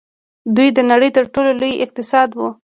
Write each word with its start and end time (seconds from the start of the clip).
دوی 0.55 0.69
د 0.73 0.79
نړۍ 0.91 1.09
تر 1.17 1.25
ټولو 1.33 1.51
لوی 1.59 1.73
اقتصاد 1.85 2.29
وو. 2.33 2.49